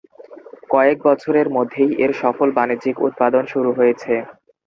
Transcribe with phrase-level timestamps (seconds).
[0.69, 4.13] কয়েক বছরের মধ্যেই এর সফল বাণিজ্যিক উৎপাদন শুরু হয়েছে।